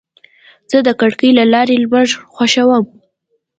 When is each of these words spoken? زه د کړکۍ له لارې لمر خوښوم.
زه 0.71 0.77
د 0.87 0.89
کړکۍ 0.99 1.29
له 1.39 1.43
لارې 1.53 1.75
لمر 1.83 2.07
خوښوم. 2.33 2.85